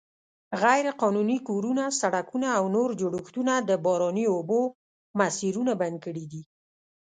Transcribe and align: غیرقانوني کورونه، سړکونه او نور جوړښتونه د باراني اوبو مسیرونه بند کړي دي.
غیرقانوني 0.63 1.37
کورونه، 1.47 1.85
سړکونه 2.01 2.47
او 2.57 2.63
نور 2.75 2.89
جوړښتونه 2.99 3.53
د 3.69 3.71
باراني 3.85 4.25
اوبو 4.35 4.61
مسیرونه 5.19 5.73
بند 5.81 5.97
کړي 6.05 6.25
دي. 6.31 6.41